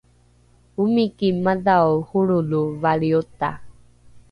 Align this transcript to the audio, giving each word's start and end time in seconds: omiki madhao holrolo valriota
omiki 0.83 1.29
madhao 1.45 1.91
holrolo 2.09 2.61
valriota 2.83 3.49